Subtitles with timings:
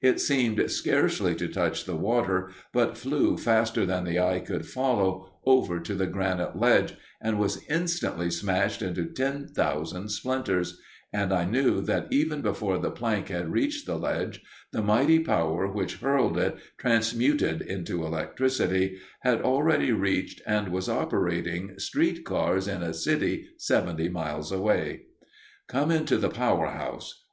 [0.00, 5.32] It seemed scarcely to touch the water, but flew, faster than the eye could follow,
[5.44, 10.80] over to the granite ledge and was instantly smashed into ten thousand splinters,
[11.12, 14.40] and I knew that even before the plank had reached the ledge,
[14.70, 21.76] the mighty power which hurled it, transmuted into electricity, had already reached, and was operating,
[21.80, 25.06] street cars in a city seventy miles away.
[25.66, 27.20] Come into the power house.